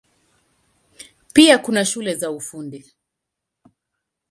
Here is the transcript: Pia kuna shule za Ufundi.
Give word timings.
Pia 1.33 1.57
kuna 1.59 1.85
shule 1.85 2.15
za 2.15 2.31
Ufundi. 2.31 2.85